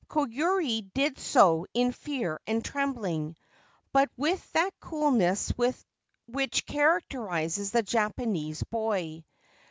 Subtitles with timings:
[0.09, 3.35] Koyuri did so in fear and trembling,
[3.93, 5.53] but with that coolness
[6.25, 9.23] which characterises the Japanese boy.